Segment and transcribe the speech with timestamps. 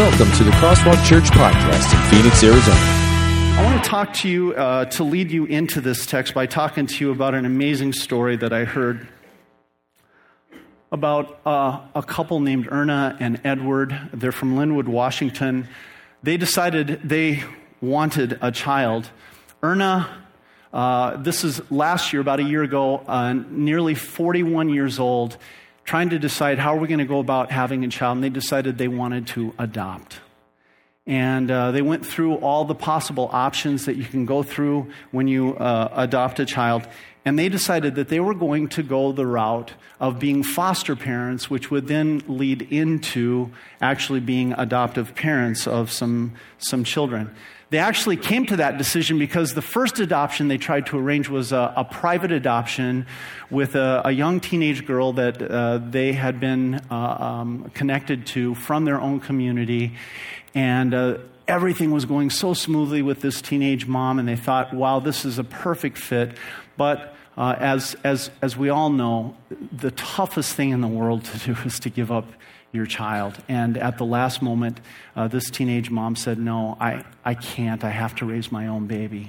[0.00, 2.74] Welcome to the Crosswalk Church Podcast in Phoenix, Arizona.
[2.74, 6.86] I want to talk to you uh, to lead you into this text by talking
[6.86, 9.06] to you about an amazing story that I heard
[10.90, 13.94] about uh, a couple named Erna and Edward.
[14.14, 15.68] They're from Lynnwood, Washington.
[16.22, 17.44] They decided they
[17.82, 19.10] wanted a child.
[19.62, 20.08] Erna,
[20.72, 25.36] uh, this is last year, about a year ago, uh, nearly 41 years old
[25.84, 28.30] trying to decide how are we going to go about having a child, and they
[28.30, 30.20] decided they wanted to adopt.
[31.06, 35.26] And uh, they went through all the possible options that you can go through when
[35.26, 36.86] you uh, adopt a child.
[37.24, 41.50] And they decided that they were going to go the route of being foster parents,
[41.50, 47.34] which would then lead into actually being adoptive parents of some, some children.
[47.70, 51.52] They actually came to that decision because the first adoption they tried to arrange was
[51.52, 53.06] a, a private adoption
[53.48, 58.56] with a, a, young teenage girl that uh, they had been uh, um, connected to
[58.56, 59.94] from their own community.
[60.52, 64.98] And uh, everything was going so smoothly with this teenage mom, and they thought, wow,
[64.98, 66.36] this is a perfect fit.
[66.76, 69.36] But uh, as, as, as we all know,
[69.70, 72.26] the toughest thing in the world to do is to give up
[72.72, 73.42] your child.
[73.48, 74.80] And at the last moment,
[75.16, 77.82] uh, this teenage mom said, No, I, I can't.
[77.84, 79.28] I have to raise my own baby.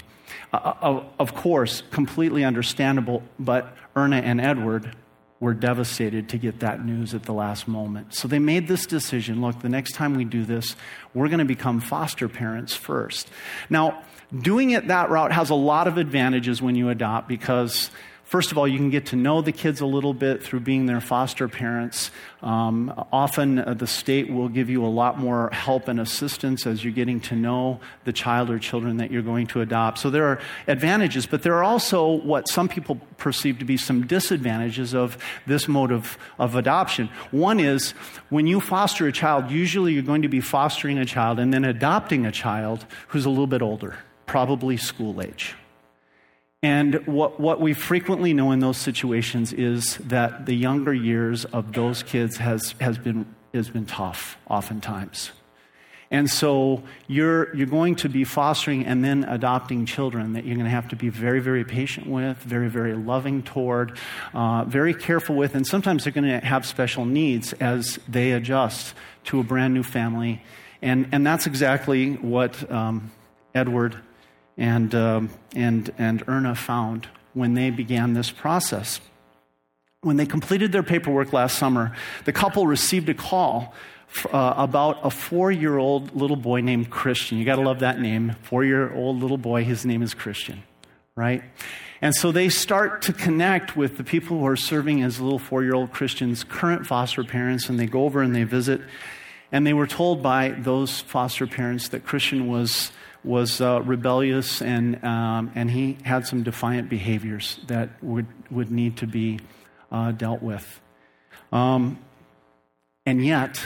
[0.54, 4.96] Uh, uh of course, completely understandable, but Erna and Edward
[5.42, 8.14] were devastated to get that news at the last moment.
[8.14, 10.76] So they made this decision look, the next time we do this,
[11.16, 13.28] we're going to become foster parents first.
[13.68, 14.04] Now,
[14.40, 17.90] doing it that route has a lot of advantages when you adopt because
[18.32, 20.86] First of all, you can get to know the kids a little bit through being
[20.86, 22.12] their foster parents.
[22.42, 26.82] Um, often, uh, the state will give you a lot more help and assistance as
[26.82, 30.00] you're getting to know the child or children that you're going to adopt.
[30.00, 34.08] So, there are advantages, but there are also what some people perceive to be some
[34.08, 37.10] disadvantages of this mode of, of adoption.
[37.32, 37.92] One is
[38.30, 41.66] when you foster a child, usually you're going to be fostering a child and then
[41.66, 45.54] adopting a child who's a little bit older, probably school age.
[46.64, 51.74] And what, what we frequently know in those situations is that the younger years of
[51.74, 55.32] those kids has, has, been, has been tough, oftentimes.
[56.12, 60.66] And so you're, you're going to be fostering and then adopting children that you're going
[60.66, 63.98] to have to be very, very patient with, very, very loving toward,
[64.34, 68.94] uh, very careful with, and sometimes they're going to have special needs as they adjust
[69.24, 70.44] to a brand new family.
[70.82, 73.12] And, and that's exactly what um,
[73.56, 73.96] Edward
[74.58, 79.00] and, um, and, and Erna found when they began this process.
[80.02, 81.96] When they completed their paperwork last summer,
[82.26, 83.74] the couple received a call
[84.32, 87.38] uh, about a four year old little boy named Christian.
[87.38, 88.36] You got to love that name.
[88.44, 90.64] Four year old little boy, his name is Christian,
[91.16, 91.44] right?
[92.02, 95.64] And so they start to connect with the people who are serving as little four
[95.64, 98.82] year old Christian's current foster parents, and they go over and they visit.
[99.52, 102.92] And they were told by those foster parents that Christian was
[103.24, 108.98] was uh, rebellious and, um, and he had some defiant behaviors that would, would need
[108.98, 109.40] to be
[109.92, 110.80] uh, dealt with.
[111.52, 112.00] Um,
[113.06, 113.62] and yet,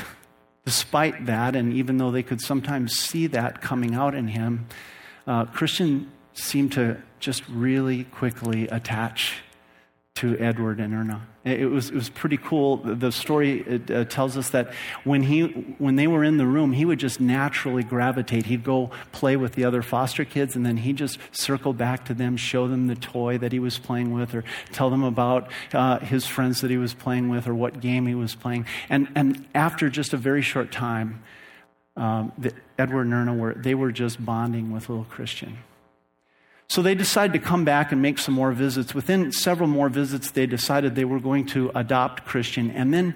[0.65, 4.67] despite that, and even though they could sometimes see that coming out in him,
[5.27, 9.41] uh, Christian seemed to just really quickly attach
[10.15, 11.27] to Edward and Erna.
[11.43, 12.77] It was, it was pretty cool.
[12.77, 15.43] The story it, uh, tells us that when, he,
[15.77, 18.45] when they were in the room, he would just naturally gravitate.
[18.45, 22.13] He'd go play with the other foster kids, and then he'd just circle back to
[22.13, 25.99] them, show them the toy that he was playing with, or tell them about uh,
[25.99, 28.65] his friends that he was playing with, or what game he was playing.
[28.89, 31.21] And, and after just a very short time,
[31.97, 35.57] um, the, Edward and Erna were, they were just bonding with little Christian.
[36.67, 38.93] So they decided to come back and make some more visits.
[38.93, 42.71] Within several more visits, they decided they were going to adopt Christian.
[42.71, 43.15] And then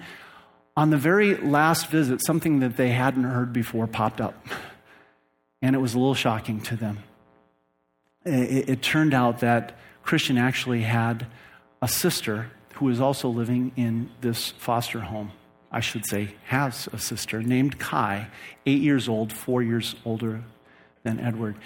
[0.78, 4.46] on the very last visit, something that they hadn't heard before popped up.
[5.62, 7.00] And it was a little shocking to them.
[8.24, 11.26] It, it turned out that Christian actually had
[11.82, 15.32] a sister who was also living in this foster home.
[15.72, 18.28] I should say, has a sister named Kai,
[18.66, 20.44] eight years old, four years older
[21.04, 21.58] than Edward.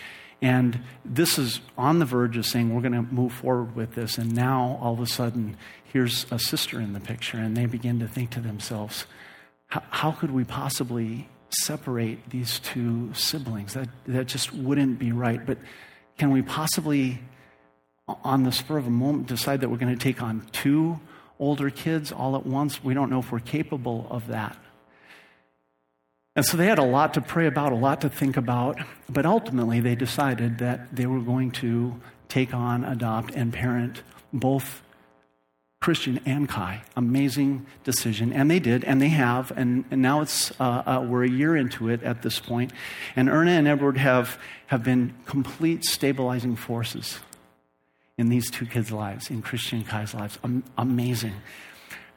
[0.44, 4.18] And this is on the verge of saying, we're going to move forward with this.
[4.18, 5.56] And now, all of a sudden,
[5.86, 7.38] here's a sister in the picture.
[7.38, 9.06] And they begin to think to themselves,
[9.70, 13.74] how could we possibly separate these two siblings?
[13.74, 15.44] That, that just wouldn't be right.
[15.44, 15.60] But
[16.18, 17.22] can we possibly,
[18.08, 21.00] on the spur of a moment, decide that we're going to take on two
[21.40, 22.84] older kids all at once?
[22.84, 24.58] We don't know if we're capable of that.
[26.36, 29.26] And so they had a lot to pray about, a lot to think about, but
[29.26, 34.02] ultimately they decided that they were going to take on, adopt, and parent
[34.32, 34.82] both
[35.80, 36.82] Christian and Kai.
[36.96, 38.34] Amazing decision.
[38.34, 39.52] And they did, and they have.
[39.56, 42.72] And, and now it's, uh, uh, we're a year into it at this point.
[43.16, 47.20] And Erna and Edward have, have been complete stabilizing forces
[48.18, 50.40] in these two kids' lives, in Christian and Kai's lives.
[50.78, 51.34] Amazing.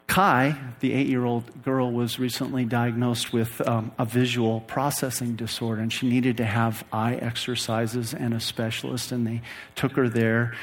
[0.06, 5.80] Kai, the eight year old girl, was recently diagnosed with um, a visual processing disorder,
[5.82, 9.42] and she needed to have eye exercises and a specialist, and they
[9.74, 10.54] took her there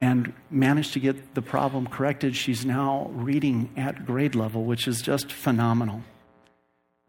[0.00, 2.36] and managed to get the problem corrected.
[2.36, 6.02] She's now reading at grade level, which is just phenomenal.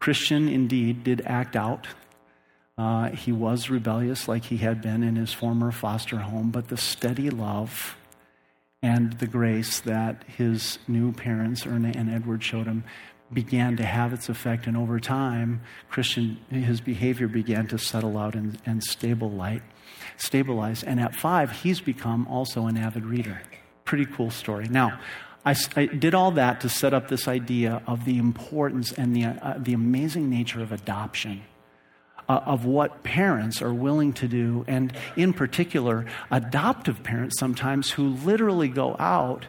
[0.00, 1.88] Christian indeed did act out.
[2.76, 6.76] Uh, he was rebellious like he had been in his former foster home, but the
[6.76, 7.96] steady love
[8.84, 12.84] and the grace that his new parents, Erna and Edward, showed him
[13.32, 14.66] began to have its effect.
[14.66, 19.62] And over time, Christian, his behavior began to settle out and, and stabilize
[20.16, 20.84] stabilize.
[20.84, 23.40] And at five, he's become also an avid reader.
[23.84, 24.68] Pretty cool story.
[24.68, 25.00] Now,
[25.44, 29.24] I, I did all that to set up this idea of the importance and the,
[29.24, 31.42] uh, the amazing nature of adoption.
[32.26, 38.08] Uh, of what parents are willing to do, and in particular, adoptive parents sometimes who
[38.08, 39.44] literally go out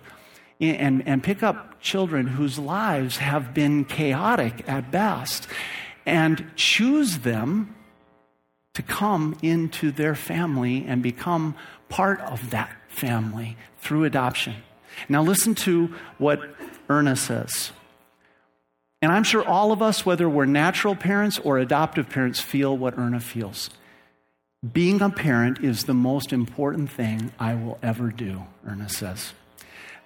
[0.60, 5.48] and, and pick up children whose lives have been chaotic at best
[6.06, 7.74] and choose them
[8.74, 11.56] to come into their family and become
[11.88, 14.56] part of that family through adoption.
[15.07, 16.42] Now, listen to what
[16.89, 17.72] Erna says.
[19.02, 22.98] And I'm sure all of us, whether we're natural parents or adoptive parents, feel what
[22.98, 23.70] Erna feels.
[24.74, 29.34] Being a parent is the most important thing I will ever do, Erna says.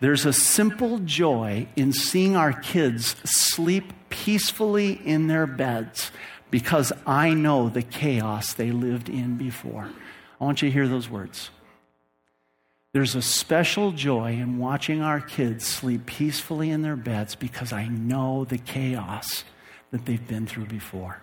[0.02, 6.12] There's a simple joy in seeing our kids sleep peacefully in their beds
[6.52, 9.90] because I know the chaos they lived in before.
[10.40, 11.52] I want you to hear those words.
[12.92, 17.88] There's a special joy in watching our kids sleep peacefully in their beds because I
[17.88, 19.44] know the chaos
[19.92, 21.22] that they've been through before.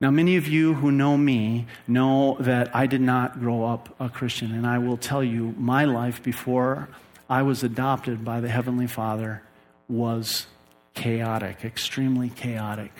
[0.00, 4.08] Now, many of you who know me know that I did not grow up a
[4.08, 6.88] Christian, and I will tell you, my life before
[7.28, 9.42] I was adopted by the Heavenly Father
[9.88, 10.46] was
[10.94, 12.92] chaotic, extremely chaotic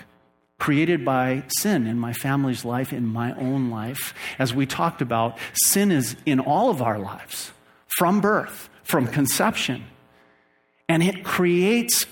[0.69, 4.13] created by sin in my family's life, in my own life.
[4.39, 7.53] As we talked about, sin is in all of our lives
[7.87, 9.83] from birth, from conception.
[10.87, 12.05] And it creates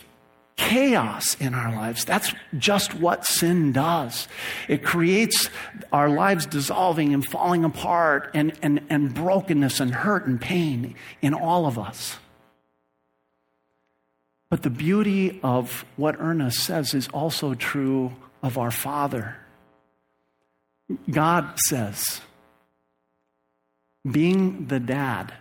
[0.56, 2.06] chaos in our lives.
[2.06, 4.26] That's just what sin does.
[4.68, 5.50] It creates
[5.92, 11.34] our lives dissolving and falling apart and, and, and brokenness and hurt and pain in
[11.34, 12.16] all of us.
[14.48, 19.36] But the beauty of what Erna's says is also true of our Father.
[21.10, 22.20] God says,
[24.08, 25.34] being the dad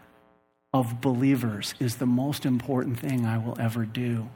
[0.74, 4.30] of believers is the most important thing I will ever do.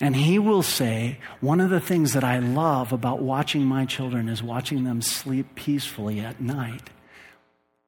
[0.00, 4.28] And he will say, one of the things that I love about watching my children
[4.28, 6.90] is watching them sleep peacefully at night,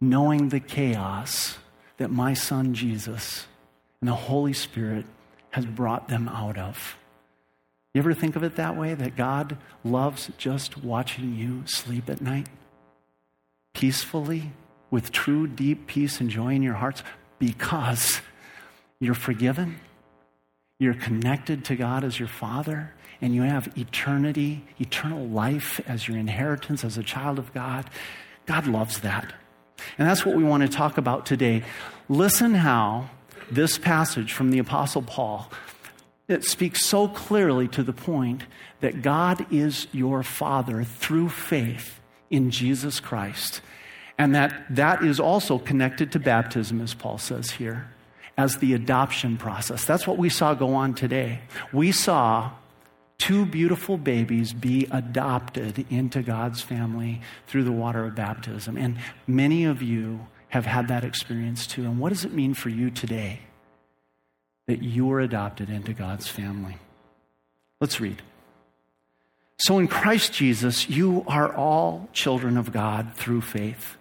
[0.00, 1.58] knowing the chaos
[1.96, 3.46] that my son Jesus
[4.00, 5.06] and the Holy Spirit
[5.50, 6.96] has brought them out of.
[7.96, 8.92] You ever think of it that way?
[8.92, 12.46] That God loves just watching you sleep at night?
[13.72, 14.52] Peacefully,
[14.90, 17.02] with true, deep peace and joy in your hearts,
[17.38, 18.20] because
[19.00, 19.80] you're forgiven,
[20.78, 22.92] you're connected to God as your Father,
[23.22, 27.88] and you have eternity, eternal life as your inheritance as a child of God.
[28.44, 29.32] God loves that.
[29.96, 31.62] And that's what we want to talk about today.
[32.10, 33.08] Listen how
[33.50, 35.50] this passage from the Apostle Paul
[36.28, 38.42] it speaks so clearly to the point
[38.80, 43.60] that God is your Father through faith in Jesus Christ.
[44.18, 47.90] And that that is also connected to baptism, as Paul says here,
[48.36, 49.84] as the adoption process.
[49.84, 51.40] That's what we saw go on today.
[51.72, 52.52] We saw
[53.18, 58.76] two beautiful babies be adopted into God's family through the water of baptism.
[58.76, 61.82] And many of you have had that experience too.
[61.82, 63.40] And what does it mean for you today?
[64.66, 66.76] That you are adopted into God's family.
[67.80, 68.22] Let's read.
[69.58, 73.96] So in Christ Jesus, you are all children of God through faith.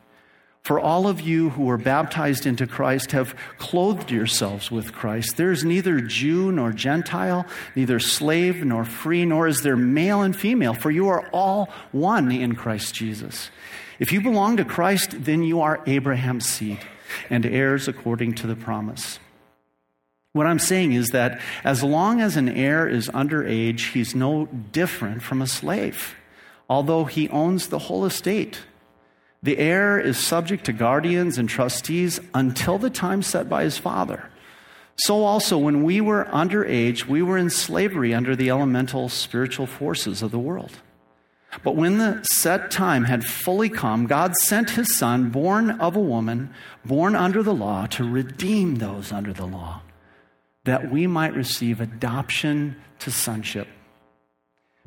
[0.64, 5.38] For all of you who are baptized into Christ have clothed yourselves with Christ.
[5.38, 7.46] There is neither Jew nor Gentile,
[7.76, 12.32] neither slave nor free, nor is there male and female, for you are all one
[12.32, 13.52] in Christ Jesus.
[14.00, 16.80] If you belong to Christ, then you are Abraham's seed
[17.30, 19.20] and heirs according to the promise.
[20.36, 25.24] What I'm saying is that as long as an heir is underage, he's no different
[25.24, 26.14] from a slave,
[26.70, 28.60] although he owns the whole estate.
[29.42, 34.30] The heir is subject to guardians and trustees until the time set by his father.
[34.98, 40.22] So also, when we were underage, we were in slavery under the elemental spiritual forces
[40.22, 40.80] of the world.
[41.64, 46.02] But when the set time had fully come, God sent his son, born of a
[46.02, 49.82] woman, born under the law, to redeem those under the law,
[50.66, 53.68] that we might receive adoption to sonship.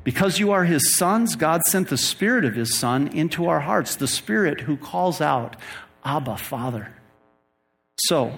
[0.03, 3.95] Because you are his sons, God sent the Spirit of his Son into our hearts,
[3.95, 5.55] the Spirit who calls out,
[6.05, 6.93] Abba, Father.
[7.97, 8.33] So,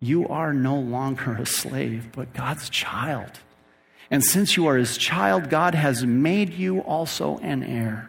[0.00, 3.40] you are no longer a slave, but God's child.
[4.10, 8.08] And since you are his child, God has made you also an heir.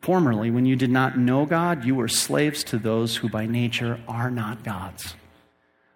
[0.00, 4.00] Formerly, when you did not know God, you were slaves to those who by nature
[4.06, 5.14] are not God's.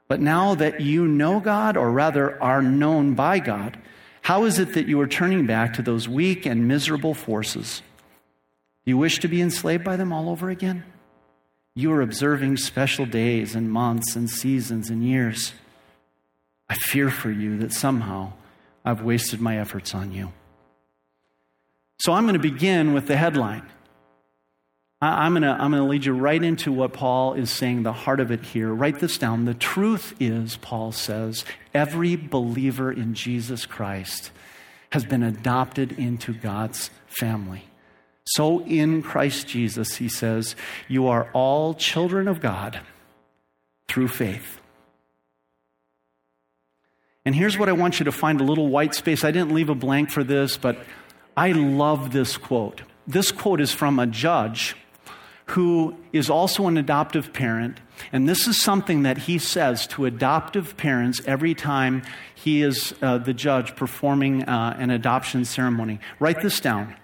[0.08, 3.78] But now that you know God, or rather are known by God,
[4.22, 7.82] how is it that you are turning back to those weak and miserable forces?
[8.84, 10.84] You wish to be enslaved by them all over again?
[11.74, 15.52] You are observing special days and months and seasons and years.
[16.68, 18.32] I fear for you that somehow
[18.84, 20.32] I've wasted my efforts on you.
[22.00, 23.68] So I'm going to begin with the headline
[25.00, 27.92] I'm going to I'm going to lead you right into what Paul is saying, the
[27.92, 28.72] heart of it here.
[28.72, 29.44] Write this down.
[29.44, 34.32] The truth is, Paul says, every believer in Jesus Christ
[34.90, 37.64] has been adopted into God's family.
[38.24, 40.56] So in Christ Jesus, he says,
[40.88, 42.80] you are all children of God
[43.86, 44.60] through faith.
[47.24, 49.22] And here's what I want you to find a little white space.
[49.22, 50.78] I didn't leave a blank for this, but
[51.36, 52.82] I love this quote.
[53.06, 54.74] This quote is from a judge
[55.50, 57.80] who is also an adoptive parent.
[58.12, 62.02] And this is something that he says to adoptive parents every time
[62.34, 66.00] he is uh, the judge performing uh, an adoption ceremony.
[66.20, 66.94] Write this down.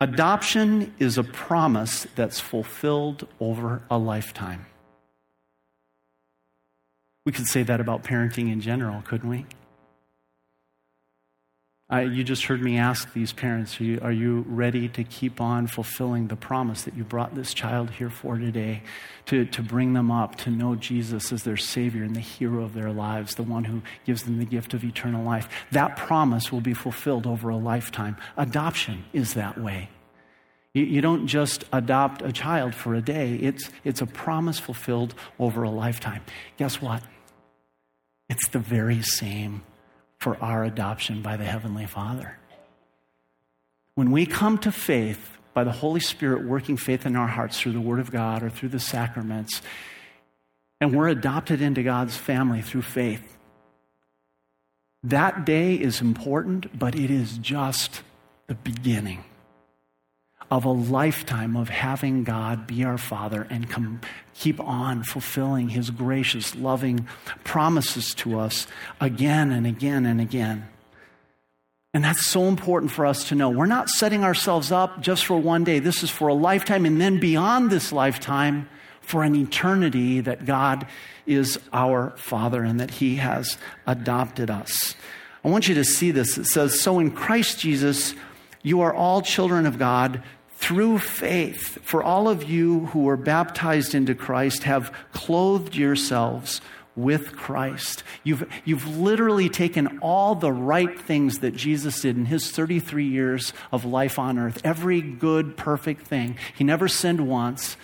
[0.00, 4.66] Adoption is a promise that's fulfilled over a lifetime.
[7.24, 9.46] We could say that about parenting in general, couldn't we?
[12.00, 15.66] You just heard me ask these parents are you, are you ready to keep on
[15.66, 18.82] fulfilling the promise that you brought this child here for today?
[19.26, 22.72] To, to bring them up, to know Jesus as their Savior and the hero of
[22.72, 25.48] their lives, the one who gives them the gift of eternal life.
[25.70, 28.16] That promise will be fulfilled over a lifetime.
[28.38, 29.90] Adoption is that way.
[30.72, 35.14] You, you don't just adopt a child for a day, it's, it's a promise fulfilled
[35.38, 36.22] over a lifetime.
[36.56, 37.02] Guess what?
[38.30, 39.62] It's the very same
[40.22, 42.38] for our adoption by the Heavenly Father.
[43.96, 47.72] When we come to faith by the Holy Spirit working faith in our hearts through
[47.72, 49.62] the Word of God or through the sacraments,
[50.80, 53.36] and we're adopted into God's family through faith,
[55.02, 58.02] that day is important, but it is just
[58.46, 59.24] the beginning
[60.52, 64.02] of a lifetime of having God be our Father and come,
[64.34, 67.08] keep on fulfilling His gracious, loving
[67.42, 68.66] promises to us
[69.00, 70.68] again and again and again.
[71.94, 73.48] And that's so important for us to know.
[73.48, 75.78] We're not setting ourselves up just for one day.
[75.78, 78.68] This is for a lifetime, and then beyond this lifetime,
[79.00, 80.86] for an eternity that God
[81.24, 83.56] is our Father and that He has
[83.86, 84.94] adopted us.
[85.42, 86.36] I want you to see this.
[86.36, 88.14] It says, So in Christ Jesus,
[88.62, 90.22] you are all children of God
[90.62, 96.60] through faith, for all of you who were baptized into Christ have clothed yourselves
[96.94, 98.04] with Christ.
[98.22, 103.52] You've, you've literally taken all the right things that Jesus did in his 33 years
[103.72, 106.38] of life on earth, every good, perfect thing.
[106.56, 107.76] He never sinned once.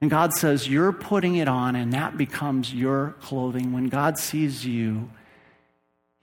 [0.00, 3.72] And God says, You're putting it on, and that becomes your clothing.
[3.72, 5.10] When God sees you,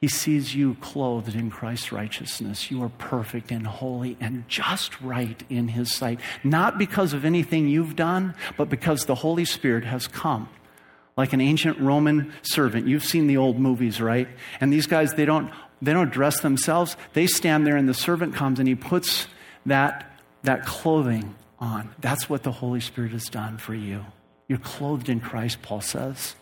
[0.03, 2.69] he sees you clothed in Christ's righteousness.
[2.69, 6.19] You are perfect and holy and just right in His sight.
[6.43, 10.49] Not because of anything you've done, but because the Holy Spirit has come.
[11.15, 12.85] Like an ancient Roman servant.
[12.85, 14.27] You've seen the old movies, right?
[14.59, 15.49] And these guys, they don't,
[15.81, 16.97] they don't dress themselves.
[17.13, 19.27] They stand there and the servant comes and he puts
[19.65, 21.95] that, that clothing on.
[22.01, 24.03] That's what the Holy Spirit has done for you.
[24.49, 26.35] You're clothed in Christ, Paul says.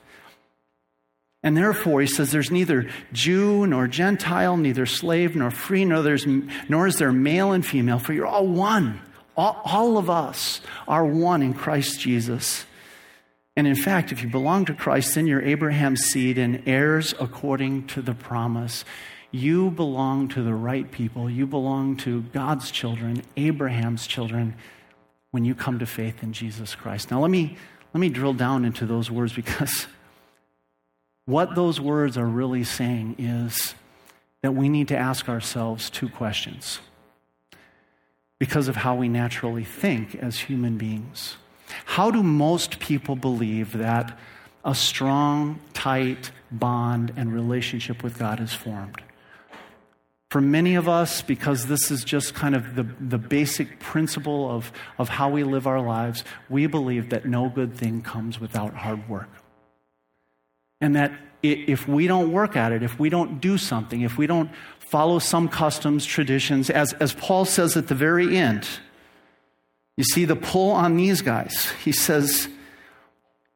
[1.44, 6.26] And therefore, he says, there's neither Jew nor Gentile, neither slave nor free, nor, there's,
[6.70, 9.02] nor is there male and female, for you're all one.
[9.36, 12.66] All, all of us are one in Christ Jesus.
[13.56, 17.88] And in fact, if you belong to Christ, then you're Abraham's seed and heirs according
[17.88, 18.86] to the promise.
[19.32, 21.30] You belong to the right people.
[21.30, 24.56] You belong to God's children, Abraham's children,
[25.32, 27.10] when you come to faith in Jesus Christ.
[27.10, 27.58] Now, let me,
[27.94, 29.88] let me drill down into those words because
[31.26, 33.76] what those words are really saying is
[34.42, 36.80] that we need to ask ourselves two questions.
[38.40, 41.38] because of how we naturally think as human beings.
[41.86, 44.18] How do most people believe that
[44.66, 49.00] a strong, tight bond and relationship with God is formed?
[50.32, 54.72] For many of us, because this is just kind of the, the basic principle of,
[54.98, 59.08] of how we live our lives, we believe that no good thing comes without hard
[59.08, 59.30] work.
[60.82, 61.12] And that
[61.44, 65.20] if we don't work at it, if we don't do something, if we don't follow
[65.20, 68.68] some customs, traditions, as, as Paul says at the very end,
[69.96, 71.72] you see the pull on these guys.
[71.84, 72.48] He says,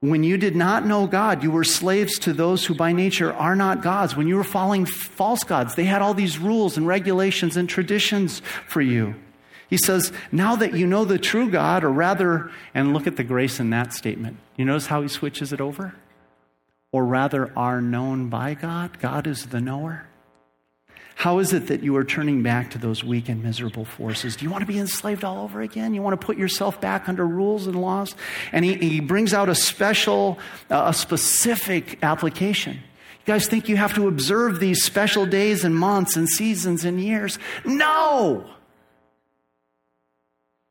[0.02, 3.56] when you did not know God, you were slaves to those who by nature are
[3.56, 4.16] not gods.
[4.16, 8.42] When you were following false gods, they had all these rules and regulations and traditions
[8.68, 9.16] for you.
[9.68, 13.24] He says, now that you know the true God, or rather, and look at the
[13.24, 14.38] grace in that statement.
[14.58, 15.96] You notice how he switches it over?
[16.96, 19.00] Or rather, are known by God.
[19.02, 20.08] God is the knower.
[21.16, 24.38] How is it that you are turning back to those weak and miserable forces?
[24.38, 25.94] Do you want to be enslaved all over again?
[25.94, 28.16] You want to put yourself back under rules and laws?
[28.54, 30.40] And he, he brings out a special,
[30.72, 32.76] uh, a specific application.
[32.76, 37.02] You guys think you have to observe these special days and months and seasons and
[37.02, 37.40] years?
[37.66, 38.50] No!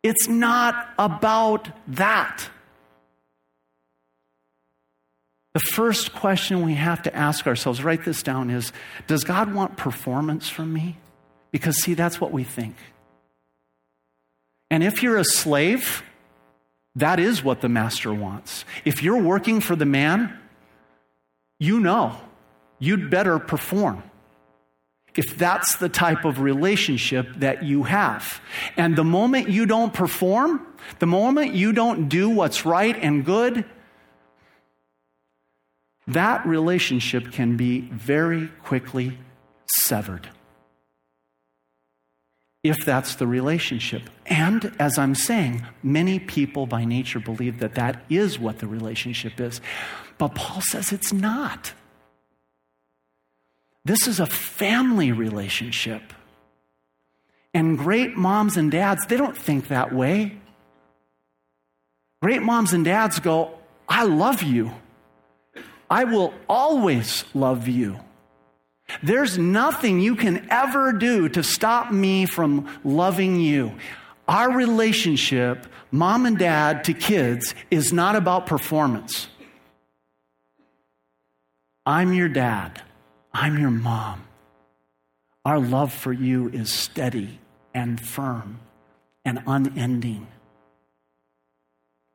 [0.03, 2.49] It's not about that.
[5.55, 8.73] The first question we have to ask ourselves, write this down, is
[9.07, 10.97] Does God want performance from me?
[11.53, 12.75] Because, see, that's what we think.
[14.69, 16.03] And if you're a slave,
[16.97, 18.65] that is what the master wants.
[18.85, 20.37] If you're working for the man,
[21.61, 22.17] you know
[22.81, 24.03] you'd better perform.
[25.15, 28.41] If that's the type of relationship that you have.
[28.77, 30.67] And the moment you don't perform,
[30.99, 33.65] the moment you don't do what's right and good,
[36.07, 39.19] that relationship can be very quickly
[39.67, 40.29] severed.
[42.63, 44.09] If that's the relationship.
[44.27, 49.39] And as I'm saying, many people by nature believe that that is what the relationship
[49.39, 49.61] is.
[50.17, 51.73] But Paul says it's not.
[53.85, 56.15] This is a family relationship.
[57.53, 60.39] And great moms and dads, they don't think that way.
[62.23, 64.73] Great moms and dads go, I love you.
[65.91, 67.99] I will always love you.
[69.03, 73.73] There's nothing you can ever do to stop me from loving you.
[74.29, 79.29] Our relationship, mom and dad to kids, is not about performance.
[81.87, 82.83] I'm your dad.
[83.33, 84.25] I'm your mom.
[85.45, 87.39] Our love for you is steady
[87.75, 88.61] and firm
[89.25, 90.27] and unending.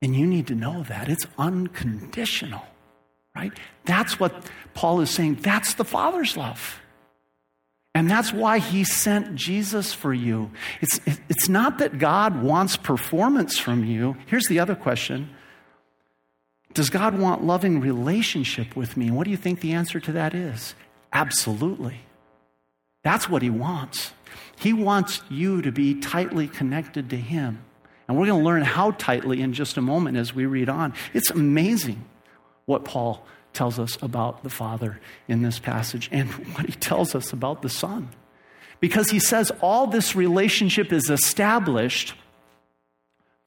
[0.02, 2.64] And you need to know that it's unconditional
[3.36, 3.54] right?
[3.86, 5.36] That's what Paul is saying.
[5.36, 6.80] That's the Father's love.
[7.96, 10.52] And that's why he sent Jesus for you.
[10.80, 14.16] It's, it's not that God wants performance from you.
[14.28, 15.30] Here's the other question
[16.74, 19.12] Does God want loving relationship with me?
[19.12, 20.76] what do you think the answer to that is?
[21.12, 22.02] Absolutely.
[23.04, 24.14] That's what he wants.
[24.58, 27.64] He wants you to be tightly connected to him.
[28.08, 30.94] And we're going to learn how tightly in just a moment as we read on.
[31.14, 32.06] It's amazing
[32.70, 37.34] what Paul tells us about the Father in this passage and what he tells us
[37.34, 38.10] about the Son.
[38.80, 42.14] Because he says all this relationship is established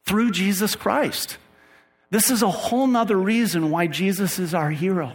[0.04, 1.38] through Jesus Christ.
[2.10, 5.14] This is a whole nother reason why Jesus is our hero.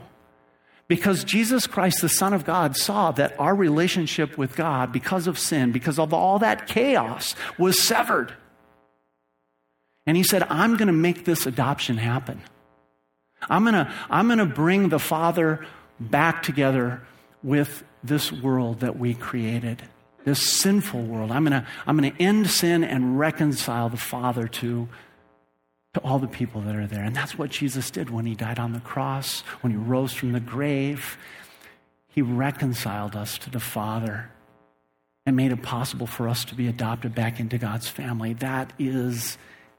[0.87, 5.37] Because Jesus Christ, the Son of God, saw that our relationship with God, because of
[5.37, 8.33] sin, because of all that chaos, was severed.
[10.05, 12.41] And he said, I'm going to make this adoption happen.
[13.41, 15.65] I'm going to I'm going to bring the Father
[16.00, 17.02] back together
[17.43, 19.82] with this world that we created,
[20.26, 21.32] this sinful world.
[21.32, 24.88] I'm going to I'm going to end sin and reconcile the Father to,
[25.93, 27.04] to all the people that are there.
[27.04, 30.32] And that's what Jesus did when he died on the cross, when he rose from
[30.32, 31.17] the grave.
[32.10, 34.32] He reconciled us to the Father
[35.26, 38.34] and made it possible for us to be adopted back into God's family.
[38.34, 39.38] That is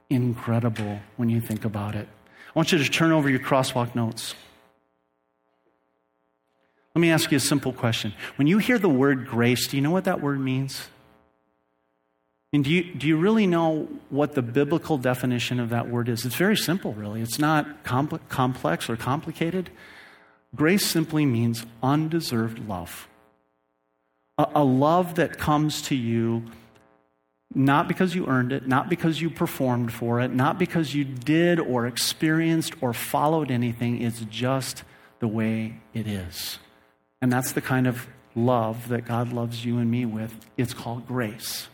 [0.09, 2.07] incredible when you think about it.
[2.59, 4.35] I want you to turn over your crosswalk notes.
[6.93, 8.13] Let me ask you a simple question.
[8.35, 10.89] When you hear the word grace, do you know what that word means?
[12.51, 16.25] And do you, do you really know what the biblical definition of that word is?
[16.25, 17.21] It's very simple, really.
[17.21, 19.69] It's not compl- complex or complicated.
[20.53, 23.07] Grace simply means undeserved love.
[24.37, 26.43] A, a love that comes to you
[27.53, 31.59] not because you earned it, not because you performed for it, not because you did
[31.59, 34.01] or experienced or followed anything.
[34.01, 34.83] It's just
[35.19, 36.59] the way it is.
[37.21, 40.33] And that's the kind of love that God loves you and me with.
[40.57, 41.67] It's called grace.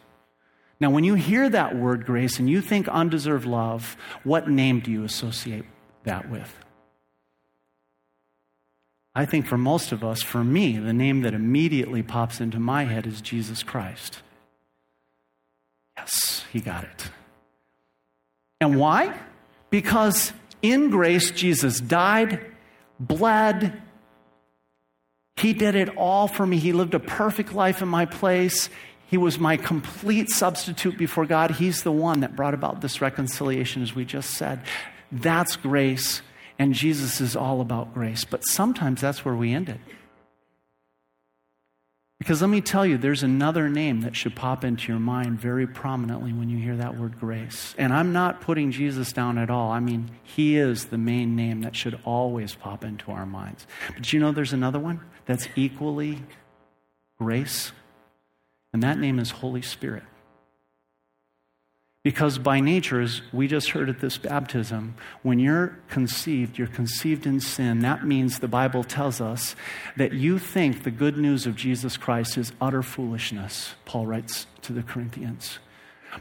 [0.80, 4.92] Now, when you hear that word grace and you think undeserved love, what name do
[4.92, 5.66] you associate
[6.04, 6.54] that with?
[9.14, 12.84] I think for most of us, for me, the name that immediately pops into my
[12.84, 14.22] head is Jesus Christ.
[15.98, 17.10] Yes, he got it.
[18.62, 19.18] And why?
[19.70, 22.40] Because in grace, Jesus died,
[23.00, 23.82] bled,
[25.38, 26.58] he did it all for me.
[26.58, 28.70] He lived a perfect life in my place.
[29.08, 31.52] He was my complete substitute before God.
[31.52, 34.62] He's the one that brought about this reconciliation, as we just said.
[35.12, 36.22] That's grace,
[36.58, 38.26] and Jesus is all about grace.
[38.26, 39.80] But sometimes that's where we end it.
[42.26, 45.68] Because let me tell you, there's another name that should pop into your mind very
[45.68, 47.76] prominently when you hear that word grace.
[47.78, 49.70] And I'm not putting Jesus down at all.
[49.70, 53.68] I mean, he is the main name that should always pop into our minds.
[53.94, 56.24] But you know there's another one that's equally
[57.20, 57.72] grace?
[58.74, 60.02] And that name is Holy Spirit.
[62.06, 67.26] Because by nature, as we just heard at this baptism, when you're conceived, you're conceived
[67.26, 67.80] in sin.
[67.80, 69.56] That means the Bible tells us
[69.98, 74.72] that you think the good news of Jesus Christ is utter foolishness, Paul writes to
[74.72, 75.58] the Corinthians.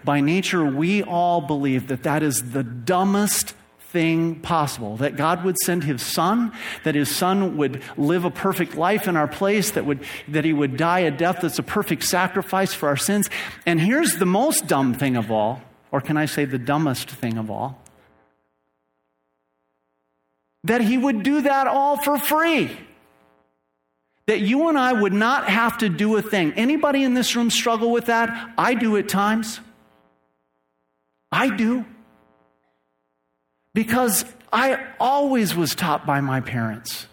[0.02, 5.58] By nature, we all believe that that is the dumbest thing possible that God would
[5.58, 6.50] send his son,
[6.84, 10.54] that his son would live a perfect life in our place, that, would, that he
[10.54, 13.28] would die a death that's a perfect sacrifice for our sins.
[13.66, 15.60] And here's the most dumb thing of all
[15.94, 17.80] or can I say the dumbest thing of all?
[20.64, 22.76] That he would do that all for free.
[24.26, 26.52] That you and I would not have to do a thing.
[26.54, 28.54] Anybody in this room struggle with that?
[28.58, 29.60] I do at times.
[31.30, 31.84] I do.
[33.72, 37.06] Because I always was taught by my parents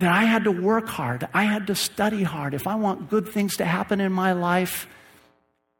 [0.00, 2.52] that I had to work hard, I had to study hard.
[2.52, 4.86] If I want good things to happen in my life,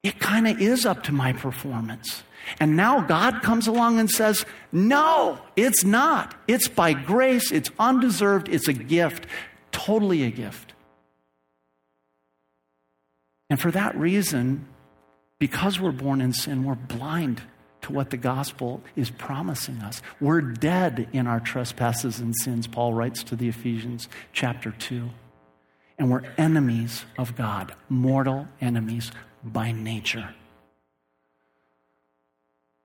[0.02, 2.24] it kind of is up to my performance.
[2.58, 6.34] And now God comes along and says, No, it's not.
[6.48, 9.26] It's by grace, it's undeserved, it's a gift,
[9.70, 10.72] totally a gift.
[13.48, 14.66] And for that reason,
[15.38, 17.42] because we're born in sin, we're blind
[17.82, 20.00] to what the gospel is promising us.
[20.20, 25.10] We're dead in our trespasses and sins, Paul writes to the Ephesians chapter 2.
[25.98, 29.12] And we're enemies of God, mortal enemies
[29.44, 30.34] by nature.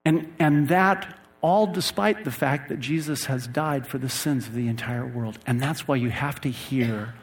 [0.06, 4.54] And, and that all despite the fact that Jesus has died for the sins of
[4.54, 5.38] the entire world.
[5.46, 7.14] And that's why you have to hear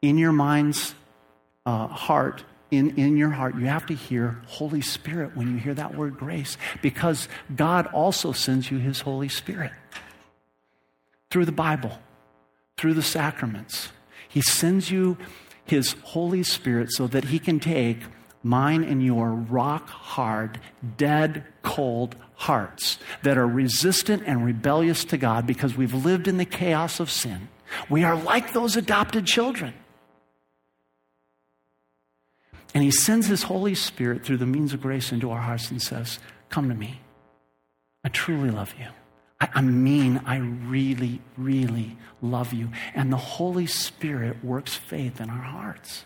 [0.00, 0.94] in your mind's
[1.66, 5.74] uh, heart, in, in your heart, you have to hear Holy Spirit when you hear
[5.74, 9.72] that word grace, because God also sends you His Holy Spirit
[11.30, 11.98] through the Bible,
[12.76, 13.90] through the sacraments.
[14.28, 15.18] He sends you
[15.64, 17.98] His Holy Spirit so that He can take
[18.42, 20.60] mine and your rock hard,
[20.96, 26.44] dead, cold hearts that are resistant and rebellious to God because we've lived in the
[26.44, 27.48] chaos of sin.
[27.88, 29.74] We are like those adopted children.
[32.74, 35.82] And He sends His Holy Spirit through the means of grace into our hearts and
[35.82, 37.00] says, Come to me.
[38.04, 38.86] I truly love you.
[39.40, 42.70] I, mean, I really, really love you.
[42.94, 46.04] And the Holy Spirit works faith in our hearts.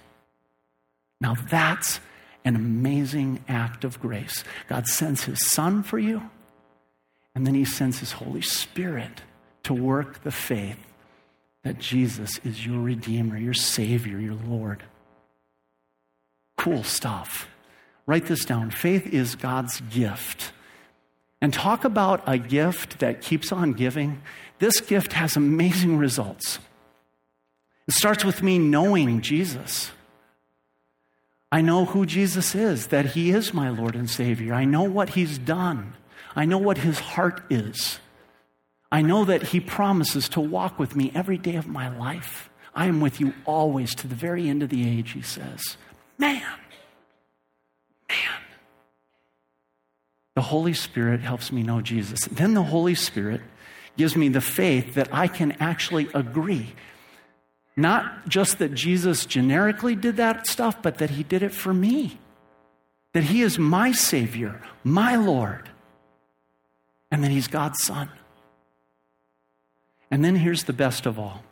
[1.21, 2.01] Now that's
[2.45, 4.45] an amazing act of grace.
[4.69, 6.31] God sends his Son for you,
[7.35, 9.23] and then he sends his Holy Spirit
[9.65, 10.79] to work the faith
[11.63, 14.83] that Jesus is your Redeemer, your Savior, your Lord.
[16.59, 17.49] Cool stuff.
[18.07, 18.71] Write this down.
[18.71, 20.53] Faith is God's gift.
[21.41, 24.23] And talk about a gift that keeps on giving.
[24.59, 26.59] This gift has amazing results.
[27.89, 29.91] It starts with me knowing Jesus.
[31.55, 34.53] I know who Jesus is, that he is my Lord and Savior.
[34.53, 35.95] I know what he's done.
[36.35, 38.01] I know what his heart is.
[38.91, 42.51] I know that he promises to walk with me every day of my life.
[42.75, 45.77] I am with you always to the very end of the age, he says.
[46.19, 46.43] Man,
[48.09, 48.43] man.
[50.35, 52.25] The Holy Spirit helps me know Jesus.
[52.25, 53.43] Then the Holy Spirit
[53.97, 56.75] gives me the faith that I can actually agree
[57.77, 62.19] not just that Jesus generically did that stuff, but that he did it for me.
[63.13, 65.69] That he is my Savior, my Lord,
[67.11, 68.09] and that he's God's Son.
[70.11, 71.43] And then here's the best of all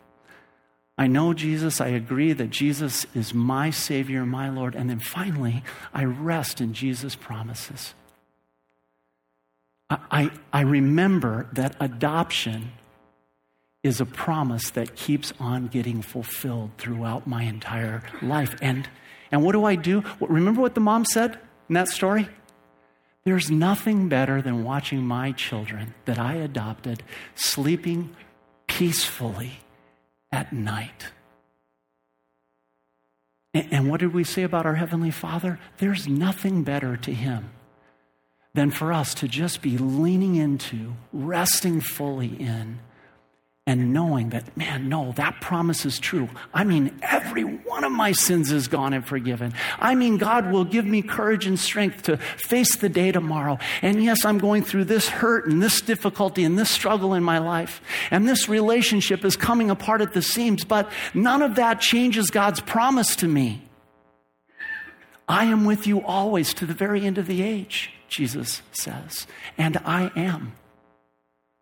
[0.99, 5.65] I know Jesus, I agree that Jesus is my Savior, my Lord, and then finally,
[5.93, 7.95] I rest in Jesus' promises.
[9.91, 12.73] I, I, remember that adoption
[13.83, 18.55] is a promise that keeps on getting fulfilled throughout my entire life.
[18.63, 18.89] And,
[19.31, 20.05] and what do I do?
[20.21, 21.39] Remember what the mom said?
[21.69, 22.29] in that story?
[23.25, 27.03] There's nothing better than watching my children that I adopted
[27.35, 28.15] sleeping
[28.67, 29.61] peacefully
[30.31, 31.13] at night.
[33.55, 35.59] And what did we say about our Heavenly Father?
[35.79, 37.51] There's nothing better to Him
[38.53, 42.81] than for us to just be leaning into, resting fully in,
[43.65, 46.29] and knowing that, man, no, that promise is true.
[46.53, 49.55] I mean, every one of my sins is gone and forgiven.
[49.79, 53.59] I mean, God will give me courage and strength to face the day tomorrow.
[53.81, 57.39] And yes, I'm going through this hurt and this difficulty and this struggle in my
[57.39, 57.81] life.
[58.11, 62.61] And this relationship is coming apart at the seams, but none of that changes God's
[62.61, 63.63] promise to me.
[65.29, 69.29] I am with you always to the very end of the age, Jesus says.
[69.57, 70.55] And I am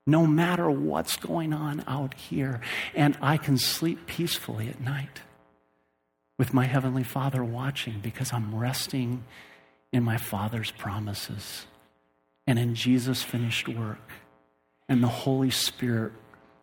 [0.06, 2.60] no matter what's going on out here.
[2.94, 5.20] And I can sleep peacefully at night
[6.38, 9.24] with my Heavenly Father watching because I'm resting
[9.92, 11.66] in my Father's promises
[12.46, 14.10] and in Jesus' finished work
[14.88, 16.12] and the Holy Spirit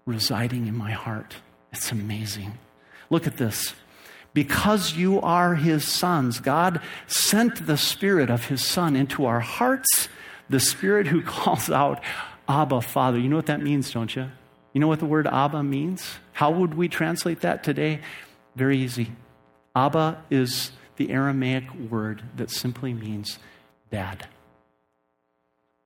[0.06, 1.36] residing in my heart.
[1.72, 2.58] It's amazing.
[3.10, 3.74] Look at this.
[4.34, 10.10] Because you are His sons, God sent the Spirit of His Son into our hearts,
[10.50, 12.04] the Spirit who calls out,
[12.48, 13.20] Abba, Father.
[13.20, 14.30] You know what that means, don't you?
[14.74, 16.16] You know what the word Abba means?
[16.34, 18.00] How would we translate that today?
[18.56, 19.12] Very easy.
[19.76, 23.40] Abba is the Aramaic word that simply means
[23.92, 24.28] dad.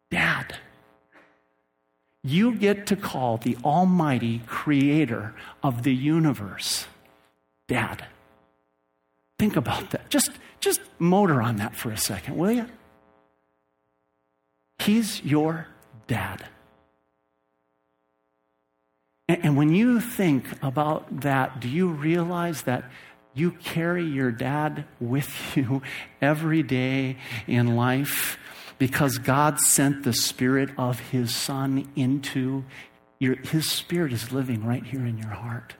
[0.10, 0.58] Dad.
[2.24, 6.86] You get to call the Almighty Creator of the universe
[7.67, 8.06] Dad.
[9.39, 10.10] Think about that.
[10.10, 12.65] Just, just motor on that for a second, will you?
[14.80, 15.67] He's your
[16.08, 16.48] dad.
[19.28, 22.84] And when you think about that, do you realize that
[23.34, 25.82] you carry your dad with you
[26.22, 28.38] every day in life
[28.78, 32.66] because God sent the Spirit of His Son into
[33.20, 35.76] your, His Spirit is living right here in your heart,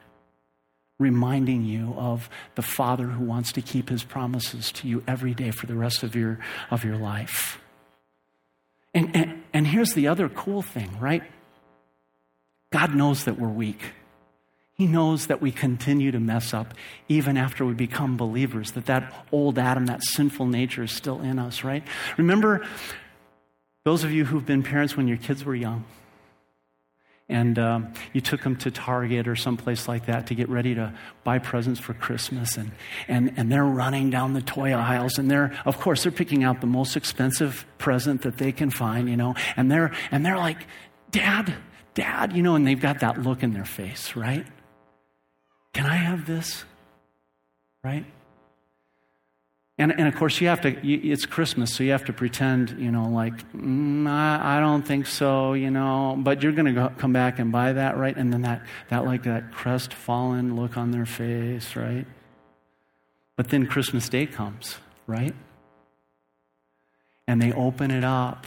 [1.00, 5.50] reminding you of the Father who wants to keep His promises to you every day
[5.52, 7.60] for the rest of your, of your life.
[8.94, 11.22] And, and, and here's the other cool thing, right?
[12.72, 13.94] God knows that we're weak.
[14.74, 16.74] He knows that we continue to mess up
[17.08, 21.38] even after we become believers, that that old Adam, that sinful nature is still in
[21.38, 21.84] us, right?
[22.18, 22.66] Remember
[23.86, 25.86] those of you who've been parents when your kids were young
[27.32, 30.94] and um, you took them to Target or someplace like that to get ready to
[31.24, 32.72] buy presents for Christmas, and,
[33.08, 36.62] and, and they're running down the toy aisles, and they're, of course, they're picking out
[36.62, 40.68] the most expensive present that they can find, you know, and they're, and they're like,
[41.10, 41.54] Dad,
[41.94, 44.46] Dad, you know, and they've got that look in their face, right?
[45.74, 46.66] Can I have this?
[47.84, 48.06] Right?
[49.78, 52.72] And, and of course, you have to, you, it's Christmas, so you have to pretend,
[52.78, 56.94] you know, like, mm, I, I, don't think so, you know, but you're going to
[56.98, 58.16] come back and buy that, right?
[58.16, 62.06] And then that, that, like, that crestfallen look on their face, right?
[63.36, 65.34] But then Christmas Day comes, right?
[67.28, 68.46] And they open it up,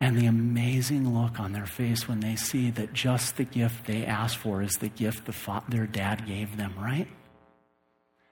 [0.00, 4.06] and the amazing look on their face when they see that just the gift they
[4.06, 7.08] asked for is the gift the fa- their dad gave them, right?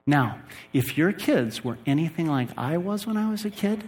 [0.09, 0.39] Now,
[0.73, 3.87] if your kids were anything like I was when I was a kid,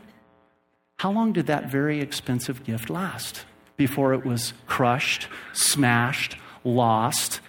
[0.99, 3.43] how long did that very expensive gift last
[3.75, 7.39] before it was crushed, smashed, lost,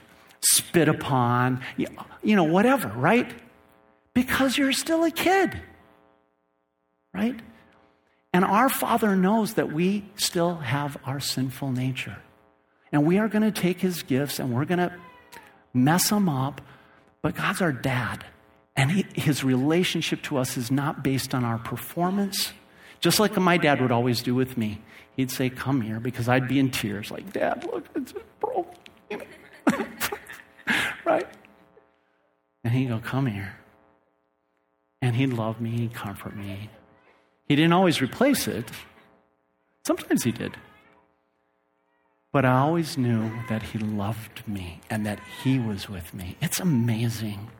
[0.40, 3.30] spit upon, you know, whatever, right?
[4.14, 5.60] Because you're still a kid,
[7.12, 7.38] right?
[8.32, 12.16] And our Father knows that we still have our sinful nature.
[12.90, 14.94] And we are going to take His gifts and we're going to
[15.74, 16.62] mess them up,
[17.20, 18.24] but God's our dad.
[18.76, 22.52] And he, his relationship to us is not based on our performance.
[23.00, 24.80] Just like my dad would always do with me.
[25.16, 28.74] He'd say, Come here, because I'd be in tears, like, Dad, look, it's broke.
[31.04, 31.26] right?
[32.64, 33.56] And he'd go, Come here.
[35.02, 36.70] And he'd love me, he'd comfort me.
[37.48, 38.70] He didn't always replace it,
[39.84, 40.56] sometimes he did.
[42.32, 46.36] But I always knew that he loved me and that he was with me.
[46.40, 47.50] It's amazing.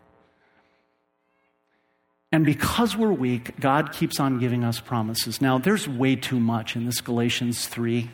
[2.33, 5.43] And because we're weak, God keeps on giving us promises.
[5.43, 8.11] Now, there's way too much in this Galatians 3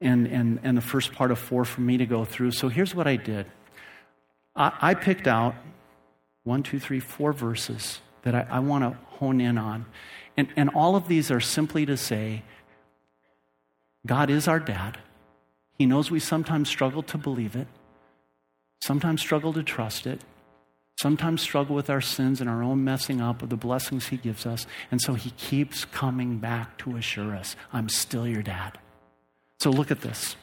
[0.00, 2.52] and, and, and the first part of 4 for me to go through.
[2.52, 3.46] So here's what I did
[4.54, 5.56] I, I picked out
[6.44, 9.86] one, two, three, four verses that I, I want to hone in on.
[10.36, 12.44] And, and all of these are simply to say
[14.06, 14.98] God is our dad.
[15.76, 17.66] He knows we sometimes struggle to believe it,
[18.80, 20.20] sometimes struggle to trust it,
[20.98, 24.46] sometimes struggle with our sins and our own messing up of the blessings He gives
[24.46, 24.66] us.
[24.90, 28.78] And so He keeps coming back to assure us, I'm still your dad.
[29.58, 30.36] So look at this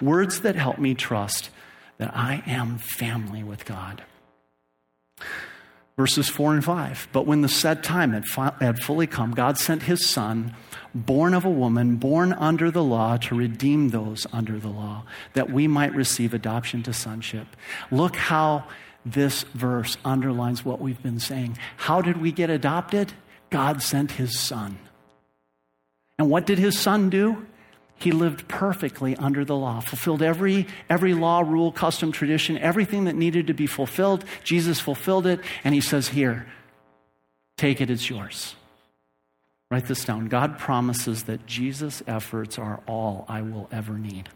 [0.00, 1.50] words that help me trust
[1.98, 4.02] that I am family with God.
[5.96, 7.08] Verses 4 and 5.
[7.12, 10.54] But when the set time had, fi- had fully come, God sent his son,
[10.94, 15.50] born of a woman, born under the law, to redeem those under the law, that
[15.50, 17.46] we might receive adoption to sonship.
[17.90, 18.64] Look how
[19.04, 21.58] this verse underlines what we've been saying.
[21.76, 23.12] How did we get adopted?
[23.50, 24.78] God sent his son.
[26.18, 27.46] And what did his son do?
[27.96, 33.14] He lived perfectly under the law, fulfilled every, every law, rule, custom, tradition, everything that
[33.14, 34.24] needed to be fulfilled.
[34.42, 36.46] Jesus fulfilled it, and he says, Here,
[37.56, 38.56] take it, it's yours.
[39.70, 40.26] Write this down.
[40.26, 44.28] God promises that Jesus' efforts are all I will ever need.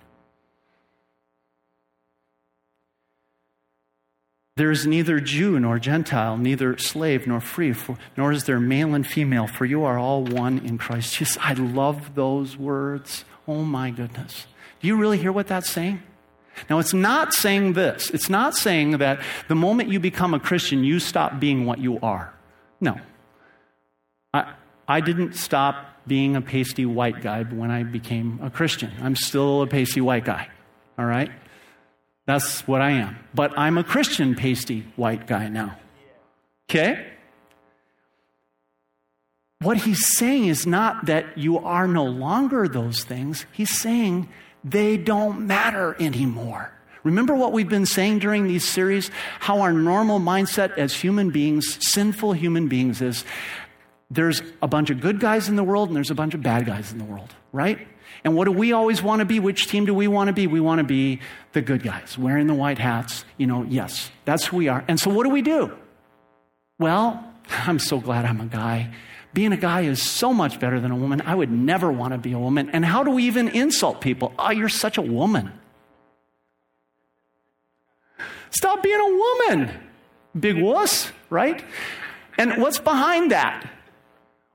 [4.56, 8.94] There is neither Jew nor Gentile, neither slave nor free, for, nor is there male
[8.94, 11.36] and female, for you are all one in Christ Jesus.
[11.42, 13.26] I love those words.
[13.46, 14.46] Oh my goodness.
[14.80, 16.02] Do you really hear what that's saying?
[16.70, 18.08] Now, it's not saying this.
[18.10, 21.98] It's not saying that the moment you become a Christian, you stop being what you
[22.00, 22.32] are.
[22.80, 22.98] No.
[24.32, 24.54] I,
[24.88, 28.90] I didn't stop being a pasty white guy when I became a Christian.
[29.02, 30.48] I'm still a pasty white guy.
[30.98, 31.30] All right?
[32.26, 33.16] That's what I am.
[33.34, 35.78] But I'm a Christian pasty white guy now.
[36.68, 37.06] Okay?
[39.60, 44.28] What he's saying is not that you are no longer those things, he's saying
[44.62, 46.72] they don't matter anymore.
[47.04, 49.12] Remember what we've been saying during these series?
[49.38, 53.24] How our normal mindset as human beings, sinful human beings, is
[54.10, 56.66] there's a bunch of good guys in the world and there's a bunch of bad
[56.66, 57.86] guys in the world, right?
[58.24, 59.40] And what do we always want to be?
[59.40, 60.46] Which team do we want to be?
[60.46, 61.20] We want to be
[61.52, 63.24] the good guys, wearing the white hats.
[63.36, 64.84] You know, yes, that's who we are.
[64.88, 65.76] And so what do we do?
[66.78, 68.92] Well, I'm so glad I'm a guy.
[69.34, 71.20] Being a guy is so much better than a woman.
[71.20, 72.70] I would never want to be a woman.
[72.70, 74.32] And how do we even insult people?
[74.38, 75.52] Oh, you're such a woman.
[78.50, 79.70] Stop being a woman.
[80.38, 81.62] Big wuss, right?
[82.38, 83.70] And what's behind that?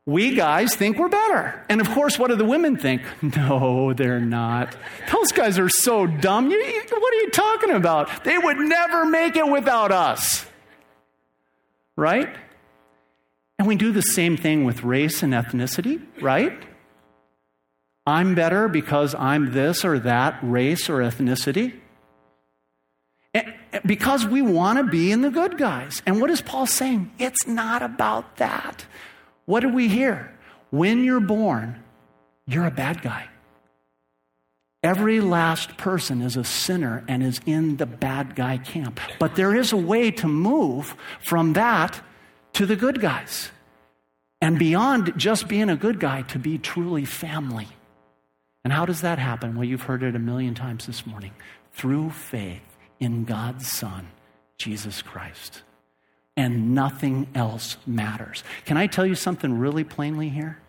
[0.06, 1.64] We guys think we're better.
[1.70, 3.02] And of course, what do the women think?
[3.22, 4.76] No, they're not.
[5.12, 6.50] Those guys are so dumb.
[6.50, 8.24] You, what are you talking about?
[8.24, 10.46] They would never make it without us.
[11.96, 12.30] Right?
[13.60, 16.58] And we do the same thing with race and ethnicity, right?
[18.08, 21.80] I'm better because I'm this or that race or ethnicity.
[23.86, 26.02] Because we want to be in the good guys.
[26.06, 27.12] And what is Paul saying?
[27.20, 28.86] It's not about that.
[29.52, 30.32] What do we hear?
[30.70, 31.84] When you're born,
[32.48, 33.28] you're a bad guy.
[34.82, 39.02] Every last person is a sinner and is in the bad guy camp.
[39.20, 42.02] But there is a way to move from that
[42.54, 43.52] to the good guys.
[44.40, 47.68] And beyond just being a good guy, to be truly family.
[48.64, 49.56] And how does that happen?
[49.56, 51.34] Well, you've heard it a million times this morning
[51.74, 54.08] through faith in God's Son,
[54.58, 55.64] Jesus Christ
[56.38, 58.44] and nothing else matters.
[58.66, 60.60] Can I tell you something really plainly here?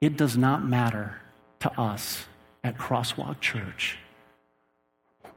[0.00, 1.20] It does not matter
[1.60, 2.26] to us
[2.64, 3.98] at Crosswalk Church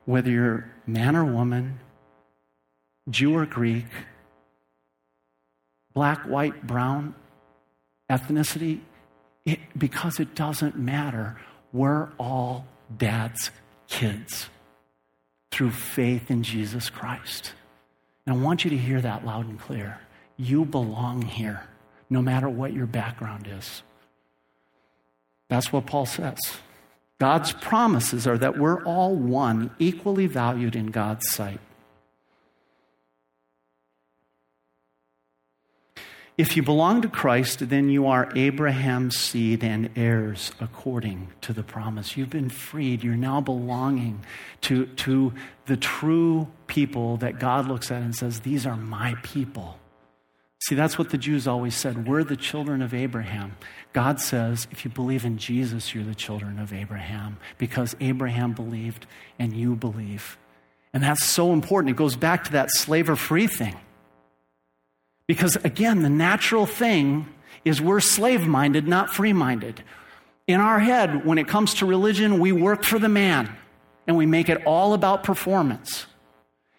[0.05, 1.79] whether you're man or woman,
[3.09, 3.85] Jew or Greek,
[5.93, 7.15] black, white, brown,
[8.09, 8.81] ethnicity,
[9.45, 11.37] it, because it doesn't matter.
[11.73, 13.51] We're all dad's
[13.87, 14.49] kids
[15.51, 17.53] through faith in Jesus Christ.
[18.25, 19.99] And I want you to hear that loud and clear.
[20.37, 21.63] You belong here,
[22.09, 23.83] no matter what your background is.
[25.47, 26.39] That's what Paul says.
[27.19, 31.59] God's promises are that we're all one, equally valued in God's sight.
[36.37, 41.63] If you belong to Christ, then you are Abraham's seed and heirs according to the
[41.63, 42.17] promise.
[42.17, 43.05] You've been freed.
[43.05, 44.19] You're now belonging
[44.61, 45.33] to, to
[45.65, 49.79] the true people that God looks at and says, These are my people.
[50.67, 52.07] See, that's what the Jews always said.
[52.07, 53.55] We're the children of Abraham.
[53.93, 59.05] God says, if you believe in Jesus, you're the children of Abraham because Abraham believed
[59.37, 60.39] and you believe.
[60.91, 61.91] And that's so important.
[61.91, 63.75] It goes back to that slave or free thing.
[65.27, 67.27] Because again, the natural thing
[67.63, 69.83] is we're slave minded, not free minded.
[70.47, 73.55] In our head, when it comes to religion, we work for the man
[74.07, 76.05] and we make it all about performance.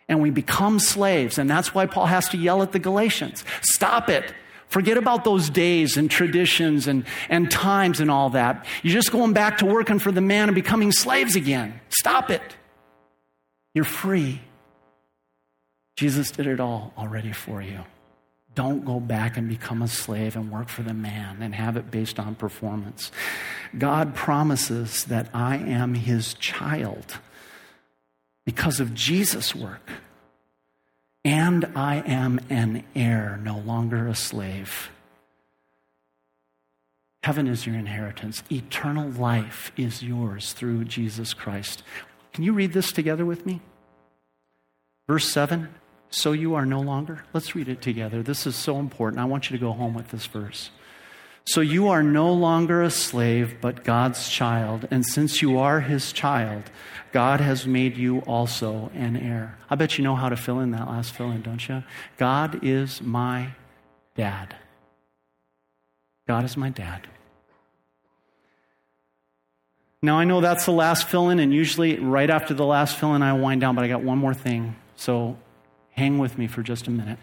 [0.09, 1.37] And we become slaves.
[1.37, 4.33] And that's why Paul has to yell at the Galatians stop it.
[4.69, 8.67] Forget about those days and traditions and, and times and all that.
[8.83, 11.81] You're just going back to working for the man and becoming slaves again.
[11.89, 12.43] Stop it.
[13.75, 14.41] You're free.
[15.97, 17.81] Jesus did it all already for you.
[18.57, 21.91] Don't go back and become a slave and work for the man and have it
[21.91, 23.13] based on performance.
[23.77, 27.19] God promises that I am his child
[28.47, 29.91] because of Jesus' work.
[31.23, 34.91] And I am an heir, no longer a slave.
[37.25, 38.43] Heaven is your inheritance.
[38.51, 41.83] Eternal life is yours through Jesus Christ.
[42.33, 43.61] Can you read this together with me?
[45.07, 45.69] Verse 7
[46.11, 47.25] So you are no longer.
[47.33, 48.23] Let's read it together.
[48.23, 49.21] This is so important.
[49.21, 50.71] I want you to go home with this verse.
[51.45, 54.89] So you are no longer a slave, but God's child.
[54.91, 56.65] And since you are his child,
[57.13, 59.57] God has made you also an heir.
[59.71, 61.85] I bet you know how to fill in that last fill in, don't you?
[62.17, 63.53] God is my
[64.17, 64.57] dad.
[66.27, 67.07] God is my dad.
[70.03, 73.15] Now, I know that's the last fill in, and usually right after the last fill
[73.15, 74.77] in, I wind down, but I got one more thing.
[74.97, 75.37] So
[75.97, 77.19] hang with me for just a minute.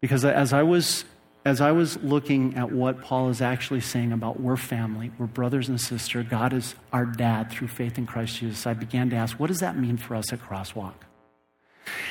[0.00, 1.04] Because as I was
[1.44, 5.68] as I was looking at what Paul is actually saying about we're family, we're brothers
[5.68, 9.38] and sisters, God is our dad through faith in Christ Jesus, I began to ask,
[9.38, 10.94] what does that mean for us at Crosswalk?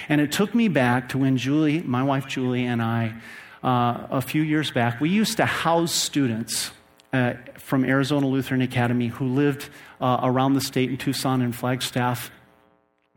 [0.07, 3.13] And it took me back to when Julie, my wife Julie, and I,
[3.61, 6.71] uh, a few years back, we used to house students
[7.11, 9.67] uh, from Arizona Lutheran Academy who lived
[9.99, 12.31] uh, around the state in Tucson and Flagstaff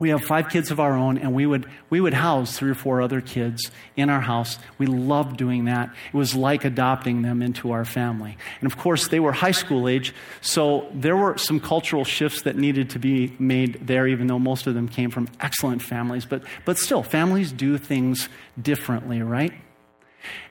[0.01, 2.75] we have five kids of our own, and we would, we would house three or
[2.75, 4.59] four other kids in our house.
[4.79, 5.91] We loved doing that.
[6.13, 8.39] It was like adopting them into our family.
[8.61, 12.57] And of course, they were high school age, so there were some cultural shifts that
[12.57, 16.25] needed to be made there, even though most of them came from excellent families.
[16.25, 18.29] But, but still, families do things
[18.61, 19.53] differently, right?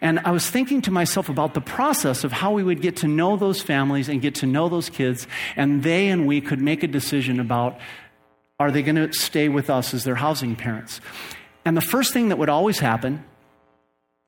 [0.02, 3.08] And I was thinking to myself about the process of how we would get to
[3.08, 5.26] know those families and get to know those kids,
[5.56, 7.78] and they and we could make a decision about
[8.60, 11.00] are they going to stay with us as their housing parents?
[11.66, 13.24] And the first thing that would always happen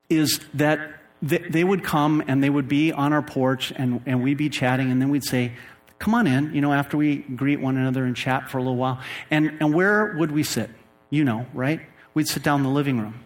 [0.10, 0.80] is that
[1.22, 4.92] they would come and they would be on our porch and, and we'd be chatting,
[4.92, 5.54] and then we'd say,
[5.98, 8.78] Come on in, you know, after we greet one another and chat for a little
[8.78, 9.02] while.
[9.30, 10.70] And, and where would we sit?
[11.10, 11.82] You know, right?
[12.14, 13.22] We'd sit down in the living room.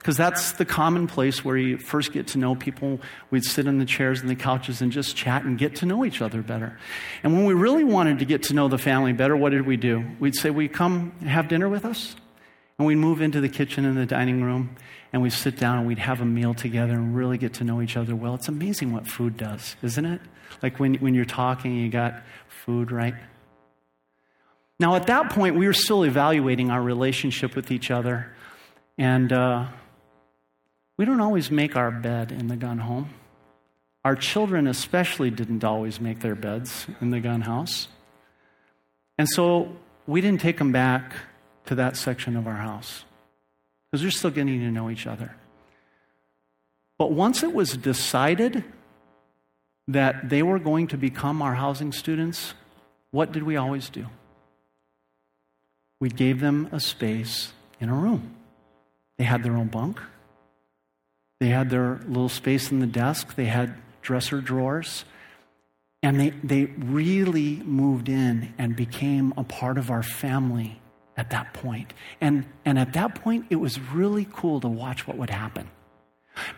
[0.00, 3.00] Because that's the common place where you first get to know people.
[3.30, 6.06] We'd sit on the chairs and the couches and just chat and get to know
[6.06, 6.78] each other better.
[7.22, 9.76] And when we really wanted to get to know the family better, what did we
[9.76, 10.02] do?
[10.18, 12.16] We'd say, Will you come have dinner with us?
[12.78, 14.74] And we'd move into the kitchen and the dining room
[15.12, 17.82] and we'd sit down and we'd have a meal together and really get to know
[17.82, 18.34] each other well.
[18.34, 20.22] It's amazing what food does, isn't it?
[20.62, 23.14] Like when, when you're talking, you got food, right?
[24.78, 28.32] Now, at that point, we were still evaluating our relationship with each other.
[28.96, 29.66] And, uh,
[31.00, 33.08] we don't always make our bed in the gun home.
[34.04, 37.88] Our children, especially, didn't always make their beds in the gun house.
[39.16, 39.74] And so
[40.06, 41.14] we didn't take them back
[41.64, 43.04] to that section of our house
[43.90, 45.34] because we're still getting to know each other.
[46.98, 48.62] But once it was decided
[49.88, 52.52] that they were going to become our housing students,
[53.10, 54.04] what did we always do?
[55.98, 58.34] We gave them a space in a room.
[59.16, 59.98] They had their own bunk,
[61.40, 65.04] they had their little space in the desk, they had dresser drawers,
[66.02, 70.80] and they, they really moved in and became a part of our family
[71.16, 71.92] at that point.
[72.20, 75.68] And, and at that point, it was really cool to watch what would happen.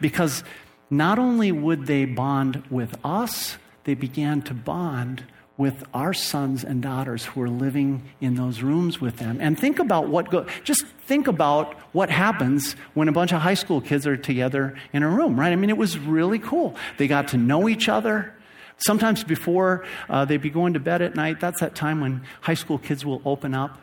[0.00, 0.44] Because
[0.90, 5.24] not only would they bond with us, they began to bond
[5.62, 9.38] with our sons and daughters who are living in those rooms with them.
[9.40, 13.54] And think about what go, just think about what happens when a bunch of high
[13.54, 15.52] school kids are together in a room, right?
[15.52, 16.74] I mean, it was really cool.
[16.98, 18.34] They got to know each other.
[18.78, 22.54] Sometimes before uh, they'd be going to bed at night, that's that time when high
[22.54, 23.80] school kids will open up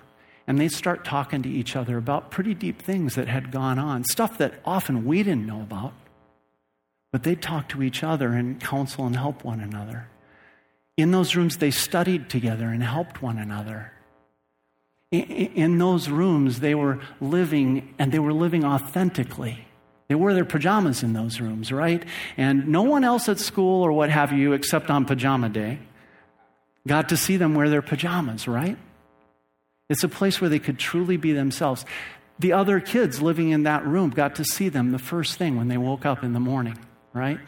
[0.47, 4.03] and they start talking to each other about pretty deep things that had gone on,
[4.03, 5.93] stuff that often we didn't know about.
[7.13, 10.09] But they'd talk to each other and counsel and help one another.
[10.99, 13.93] In those rooms, they studied together and helped one another.
[15.11, 19.65] In those rooms, they were living and they were living authentically.
[20.09, 22.03] They wore their pajamas in those rooms, right?
[22.35, 25.79] And no one else at school or what have you, except on pajama day,
[26.85, 28.77] got to see them wear their pajamas, right?
[29.89, 31.85] It's a place where they could truly be themselves.
[32.39, 35.69] The other kids living in that room got to see them the first thing when
[35.69, 36.77] they woke up in the morning,
[37.13, 37.39] right?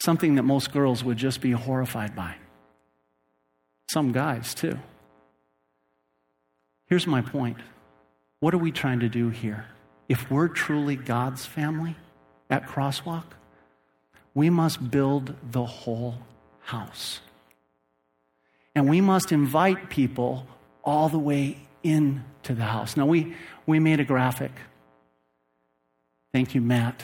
[0.00, 2.34] Something that most girls would just be horrified by.
[3.88, 4.78] Some guys, too.
[6.86, 7.58] Here's my point
[8.40, 9.66] what are we trying to do here?
[10.08, 11.96] If we're truly God's family
[12.50, 13.24] at Crosswalk,
[14.34, 16.18] we must build the whole
[16.60, 17.20] house.
[18.74, 20.46] And we must invite people
[20.82, 22.96] all the way into the house.
[22.96, 23.34] Now, we,
[23.66, 24.52] we made a graphic.
[26.32, 27.02] Thank you, Matt.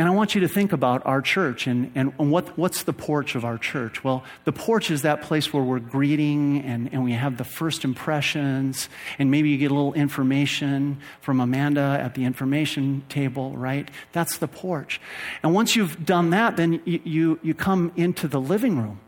[0.00, 3.34] And I want you to think about our church and, and what, what's the porch
[3.34, 4.02] of our church?
[4.02, 7.84] Well, the porch is that place where we're greeting and, and we have the first
[7.84, 8.88] impressions,
[9.18, 13.90] and maybe you get a little information from Amanda at the information table, right?
[14.12, 15.02] That's the porch.
[15.42, 19.00] And once you've done that, then you, you, you come into the living room.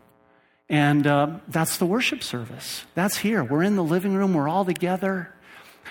[0.69, 2.85] And uh, that's the worship service.
[2.93, 3.43] That's here.
[3.43, 5.33] We're in the living room, we're all together.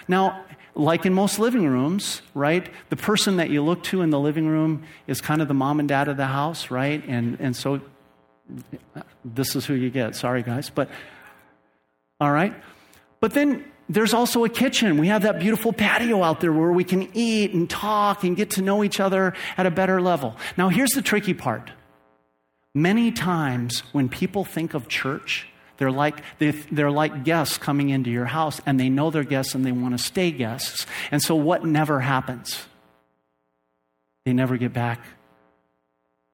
[0.07, 0.44] Now,
[0.74, 2.68] like in most living rooms, right?
[2.88, 5.80] The person that you look to in the living room is kind of the mom
[5.80, 7.02] and dad of the house, right?
[7.06, 7.80] And, and so
[9.24, 10.16] this is who you get.
[10.16, 10.70] Sorry, guys.
[10.70, 10.88] But,
[12.20, 12.54] all right.
[13.20, 14.96] But then there's also a kitchen.
[14.96, 18.50] We have that beautiful patio out there where we can eat and talk and get
[18.52, 20.36] to know each other at a better level.
[20.56, 21.70] Now, here's the tricky part.
[22.74, 25.48] Many times when people think of church,
[25.83, 29.66] they're like, they're like guests coming into your house, and they know they're guests and
[29.66, 30.87] they want to stay guests.
[31.11, 32.66] And so, what never happens?
[34.24, 35.01] They never get back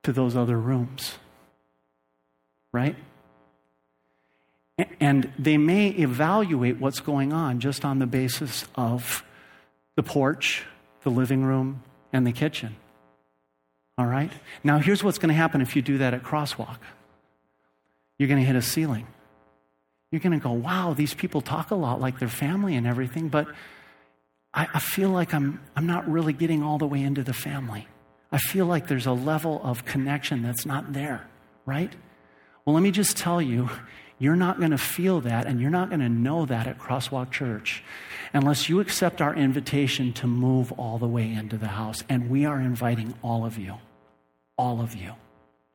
[0.02, 1.14] to those other rooms.
[2.72, 2.94] Right?
[5.00, 9.24] And they may evaluate what's going on just on the basis of
[9.96, 10.66] the porch,
[11.04, 11.82] the living room,
[12.12, 12.76] and the kitchen.
[13.96, 14.30] All right?
[14.62, 16.76] Now, here's what's going to happen if you do that at Crosswalk
[18.18, 19.06] you're going to hit a ceiling.
[20.10, 23.28] You're going to go, wow, these people talk a lot like their family and everything,
[23.28, 23.48] but
[24.54, 27.86] I, I, feel like I'm, I'm not really getting all the way into the family.
[28.32, 31.26] I feel like there's a level of connection that's not there,
[31.66, 31.92] right?
[32.64, 33.68] Well, let me just tell you,
[34.18, 37.30] you're not going to feel that and you're not going to know that at Crosswalk
[37.30, 37.82] Church
[38.32, 42.02] unless you accept our invitation to move all the way into the house.
[42.08, 43.74] And we are inviting all of you,
[44.56, 45.12] all of you,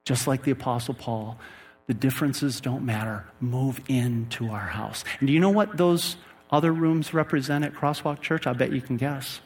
[0.06, 1.40] just like the Apostle Paul
[1.88, 3.26] the differences don't matter.
[3.40, 5.04] Move into our house.
[5.20, 6.16] And do you know what those
[6.50, 8.48] other rooms represent at Crosswalk Church?
[8.48, 9.42] I bet you can guess.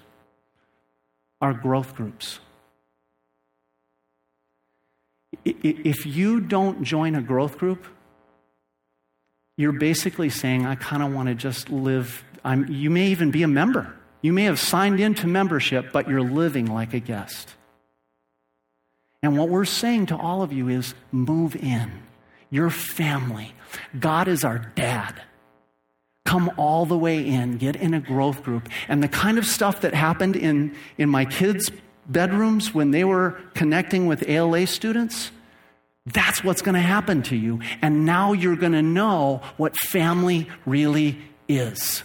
[1.42, 2.40] Our growth groups.
[5.44, 7.86] If you don't join a growth group,
[9.56, 12.24] you're basically saying, I kind of want to just live.
[12.44, 13.94] I'm, you may even be a member.
[14.22, 17.54] You may have signed into membership, but you're living like a guest.
[19.24, 21.92] And what we're saying to all of you is move in
[22.50, 23.54] your family.
[24.00, 25.22] God is our dad.
[26.26, 28.68] Come all the way in, get in a growth group.
[28.88, 31.72] And the kind of stuff that happened in, in my kids'
[32.08, 35.32] bedrooms when they were connecting with ALA students,
[36.06, 37.60] that's what's going to happen to you.
[37.82, 41.18] And now you're going to know what family really
[41.48, 42.04] is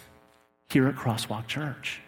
[0.70, 2.00] here at Crosswalk Church.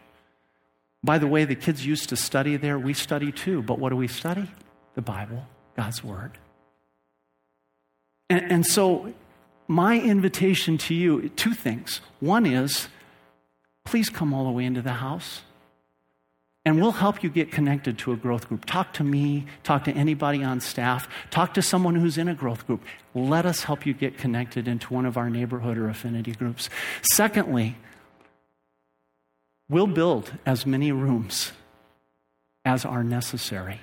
[1.03, 2.79] By the way, the kids used to study there.
[2.79, 3.63] We study too.
[3.63, 4.49] But what do we study?
[4.95, 6.39] The Bible, God's Word.
[8.31, 9.13] And, and so,
[9.69, 12.01] my invitation to you two things.
[12.21, 12.89] One is,
[13.85, 15.43] please come all the way into the house.
[16.67, 18.65] And we'll help you get connected to a growth group.
[18.65, 22.67] Talk to me, talk to anybody on staff, talk to someone who's in a growth
[22.67, 22.81] group.
[23.15, 26.71] Let us help you get connected into one of our neighborhood or affinity groups.
[27.03, 27.77] Secondly,
[29.69, 31.53] we'll build as many rooms
[32.65, 33.81] as are necessary.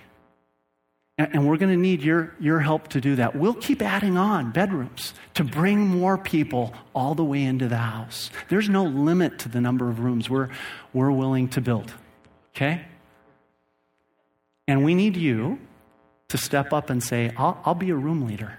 [1.30, 3.36] And we're going to need your, your help to do that.
[3.36, 8.32] We'll keep adding on bedrooms to bring more people all the way into the house.
[8.50, 10.50] There's no limit to the number of rooms we're,
[10.94, 11.94] we're willing to build.
[12.56, 12.86] Okay?
[14.68, 15.60] And we need you
[16.30, 18.58] to step up and say, I'll, I'll be a room leader.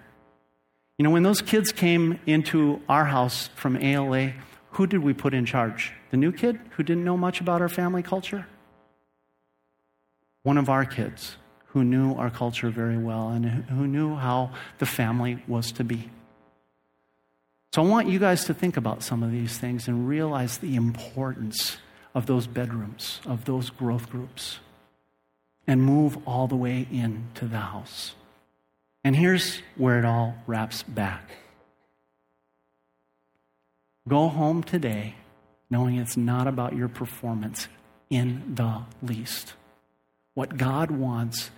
[0.99, 4.35] You know, when those kids came into our house from ALA,
[4.73, 5.93] who did we put in charge?
[6.11, 8.47] The new kid who didn't know much about our family culture?
[10.43, 11.37] One of our kids
[11.73, 16.11] who knew our culture very well and who knew how the family was to be.
[17.73, 20.77] So I want you guys to think about some of these things and realize the
[20.77, 21.79] importance
[22.15, 24.59] of those bedrooms, of those growth groups,
[25.67, 28.15] and move all the way into the house.
[29.03, 31.31] And here's where it all wraps back.
[34.07, 35.15] Go home today
[35.71, 37.69] knowing it's not about your performance
[38.11, 39.55] in the least.
[40.35, 41.51] What God wants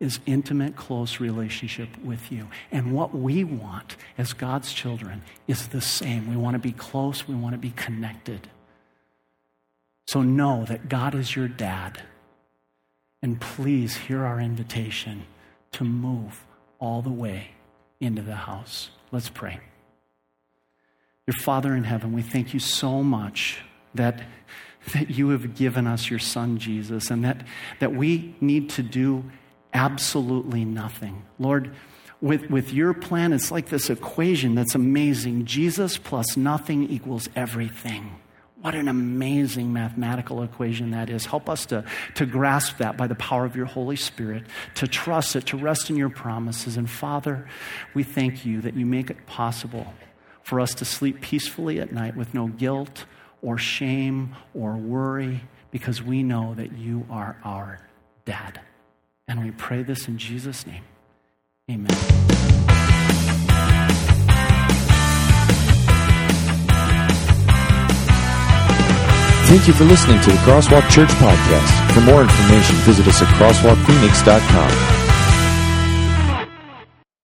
[0.00, 2.48] is intimate, close relationship with you.
[2.70, 6.30] And what we want as God's children is the same.
[6.30, 8.48] We want to be close, we want to be connected.
[10.06, 12.02] So know that God is your dad.
[13.20, 15.24] And please hear our invitation
[15.72, 16.46] to move
[16.78, 17.50] all the way
[18.00, 18.90] into the house.
[19.10, 19.60] Let's pray.
[21.26, 23.60] Your Father in heaven, we thank you so much
[23.94, 24.22] that,
[24.94, 27.44] that you have given us your Son, Jesus, and that,
[27.80, 29.24] that we need to do
[29.72, 31.24] absolutely nothing.
[31.38, 31.74] Lord,
[32.20, 38.18] with, with your plan, it's like this equation that's amazing Jesus plus nothing equals everything.
[38.60, 41.26] What an amazing mathematical equation that is.
[41.26, 41.84] Help us to,
[42.16, 44.44] to grasp that by the power of your Holy Spirit,
[44.74, 46.76] to trust it, to rest in your promises.
[46.76, 47.48] And Father,
[47.94, 49.86] we thank you that you make it possible
[50.42, 53.04] for us to sleep peacefully at night with no guilt
[53.42, 57.86] or shame or worry because we know that you are our
[58.24, 58.60] dad.
[59.28, 60.82] And we pray this in Jesus' name.
[61.70, 62.18] Amen.
[69.48, 71.94] Thank you for listening to the Crosswalk Church Podcast.
[71.94, 75.07] For more information, visit us at crosswalkphoenix.com.